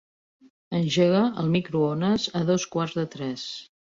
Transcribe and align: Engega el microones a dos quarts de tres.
Engega 0.77 1.19
el 1.43 1.51
microones 1.57 2.27
a 2.39 2.43
dos 2.49 2.67
quarts 2.77 2.99
de 3.01 3.07
tres. 3.17 3.47